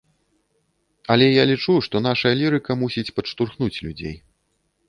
Але 1.15 1.27
я 1.27 1.43
лічу, 1.51 1.75
што 1.87 1.95
нашая 2.07 2.31
лірыка 2.41 2.71
мусіць 2.85 3.13
падштурхнуць 3.19 3.73
людзей. 3.85 4.15